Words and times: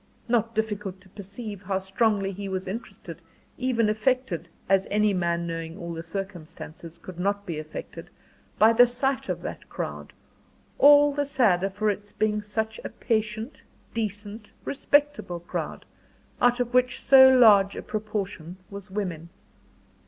Not 0.27 0.55
difficult 0.55 0.99
to 1.01 1.09
perceive 1.09 1.61
how 1.61 1.77
strongly 1.77 2.31
he 2.31 2.49
was 2.49 2.65
interested, 2.67 3.21
even 3.59 3.87
affected 3.87 4.47
as 4.67 4.87
any 4.89 5.13
man, 5.13 5.45
knowing 5.45 5.77
all 5.77 5.93
the 5.93 6.01
circumstances, 6.01 6.97
could 6.97 7.19
not 7.19 7.41
but 7.41 7.45
be 7.45 7.59
affected 7.59 8.09
by 8.57 8.73
the 8.73 8.87
sight 8.87 9.29
of 9.29 9.43
that 9.43 9.69
crowd, 9.69 10.11
all 10.79 11.13
the 11.13 11.23
sadder 11.23 11.69
for 11.69 11.91
its 11.91 12.13
being 12.13 12.41
such 12.41 12.79
a 12.83 12.89
patient, 12.89 13.61
decent, 13.93 14.51
respectable 14.65 15.39
crowd, 15.41 15.85
out 16.41 16.59
of 16.59 16.73
which 16.73 16.99
so 16.99 17.29
large 17.29 17.75
a 17.75 17.83
proportion 17.83 18.57
was 18.71 18.89
women. 18.89 19.29